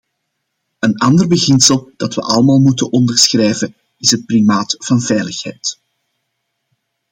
[0.79, 5.79] Een ander beginsel dat we allemaal moeten onderschrijven, is het primaat van veiligheid.